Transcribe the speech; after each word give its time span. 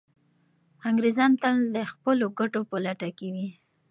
انګریزان 0.89 1.31
تل 1.41 1.55
د 1.75 1.77
خپلو 1.91 2.25
ګټو 2.39 2.61
په 2.69 2.77
لټه 2.85 3.09
کي 3.17 3.27
وي. 3.35 3.47